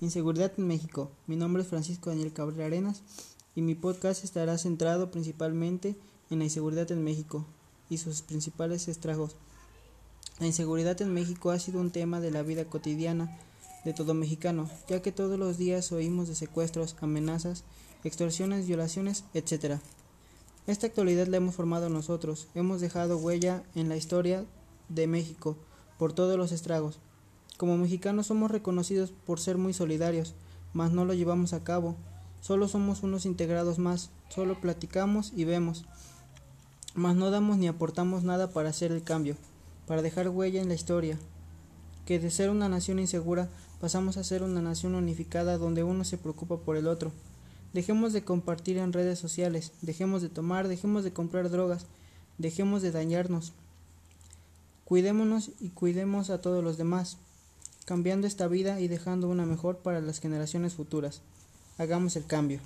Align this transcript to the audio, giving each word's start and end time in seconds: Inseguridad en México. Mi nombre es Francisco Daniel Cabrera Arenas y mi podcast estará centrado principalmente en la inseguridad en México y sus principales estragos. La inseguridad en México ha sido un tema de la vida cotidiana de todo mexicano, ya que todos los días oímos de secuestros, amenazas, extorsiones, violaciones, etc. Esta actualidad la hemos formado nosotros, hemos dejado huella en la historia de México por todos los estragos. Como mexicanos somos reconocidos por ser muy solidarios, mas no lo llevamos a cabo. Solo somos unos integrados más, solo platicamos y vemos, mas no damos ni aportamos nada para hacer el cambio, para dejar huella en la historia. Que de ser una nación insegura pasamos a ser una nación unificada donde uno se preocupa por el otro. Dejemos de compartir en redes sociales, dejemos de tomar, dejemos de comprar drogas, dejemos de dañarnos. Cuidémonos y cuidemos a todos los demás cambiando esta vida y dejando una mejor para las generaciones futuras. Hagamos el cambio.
Inseguridad 0.00 0.52
en 0.58 0.66
México. 0.66 1.12
Mi 1.28 1.36
nombre 1.36 1.62
es 1.62 1.68
Francisco 1.68 2.10
Daniel 2.10 2.32
Cabrera 2.32 2.66
Arenas 2.66 3.02
y 3.54 3.62
mi 3.62 3.76
podcast 3.76 4.24
estará 4.24 4.58
centrado 4.58 5.12
principalmente 5.12 5.96
en 6.30 6.40
la 6.40 6.44
inseguridad 6.44 6.90
en 6.90 7.04
México 7.04 7.46
y 7.88 7.98
sus 7.98 8.22
principales 8.22 8.88
estragos. 8.88 9.36
La 10.40 10.46
inseguridad 10.46 11.00
en 11.00 11.14
México 11.14 11.52
ha 11.52 11.60
sido 11.60 11.80
un 11.80 11.92
tema 11.92 12.20
de 12.20 12.32
la 12.32 12.42
vida 12.42 12.64
cotidiana 12.64 13.38
de 13.84 13.92
todo 13.92 14.14
mexicano, 14.14 14.68
ya 14.88 15.00
que 15.00 15.12
todos 15.12 15.38
los 15.38 15.58
días 15.58 15.92
oímos 15.92 16.26
de 16.26 16.34
secuestros, 16.34 16.96
amenazas, 17.00 17.62
extorsiones, 18.02 18.66
violaciones, 18.66 19.24
etc. 19.32 19.76
Esta 20.66 20.88
actualidad 20.88 21.28
la 21.28 21.36
hemos 21.36 21.54
formado 21.54 21.88
nosotros, 21.88 22.48
hemos 22.56 22.80
dejado 22.80 23.16
huella 23.16 23.62
en 23.76 23.88
la 23.88 23.96
historia 23.96 24.44
de 24.88 25.06
México 25.06 25.56
por 25.98 26.12
todos 26.12 26.36
los 26.36 26.50
estragos. 26.50 26.98
Como 27.56 27.76
mexicanos 27.78 28.26
somos 28.26 28.50
reconocidos 28.50 29.12
por 29.12 29.38
ser 29.38 29.58
muy 29.58 29.72
solidarios, 29.72 30.34
mas 30.72 30.90
no 30.90 31.04
lo 31.04 31.14
llevamos 31.14 31.52
a 31.52 31.62
cabo. 31.62 31.94
Solo 32.40 32.66
somos 32.66 33.04
unos 33.04 33.26
integrados 33.26 33.78
más, 33.78 34.10
solo 34.28 34.60
platicamos 34.60 35.32
y 35.36 35.44
vemos, 35.44 35.84
mas 36.94 37.14
no 37.14 37.30
damos 37.30 37.56
ni 37.56 37.68
aportamos 37.68 38.24
nada 38.24 38.50
para 38.50 38.70
hacer 38.70 38.90
el 38.90 39.04
cambio, 39.04 39.36
para 39.86 40.02
dejar 40.02 40.28
huella 40.28 40.60
en 40.60 40.68
la 40.68 40.74
historia. 40.74 41.16
Que 42.06 42.18
de 42.18 42.30
ser 42.30 42.50
una 42.50 42.68
nación 42.68 42.98
insegura 42.98 43.48
pasamos 43.80 44.16
a 44.16 44.24
ser 44.24 44.42
una 44.42 44.60
nación 44.60 44.96
unificada 44.96 45.56
donde 45.56 45.84
uno 45.84 46.04
se 46.04 46.18
preocupa 46.18 46.58
por 46.58 46.76
el 46.76 46.88
otro. 46.88 47.12
Dejemos 47.72 48.12
de 48.12 48.24
compartir 48.24 48.78
en 48.78 48.92
redes 48.92 49.18
sociales, 49.20 49.72
dejemos 49.80 50.22
de 50.22 50.28
tomar, 50.28 50.66
dejemos 50.66 51.04
de 51.04 51.12
comprar 51.12 51.50
drogas, 51.50 51.86
dejemos 52.36 52.82
de 52.82 52.90
dañarnos. 52.90 53.52
Cuidémonos 54.84 55.50
y 55.60 55.70
cuidemos 55.70 56.30
a 56.30 56.40
todos 56.40 56.62
los 56.62 56.76
demás 56.76 57.16
cambiando 57.84 58.26
esta 58.26 58.48
vida 58.48 58.80
y 58.80 58.88
dejando 58.88 59.28
una 59.28 59.46
mejor 59.46 59.78
para 59.78 60.00
las 60.00 60.20
generaciones 60.20 60.74
futuras. 60.74 61.22
Hagamos 61.78 62.16
el 62.16 62.26
cambio. 62.26 62.60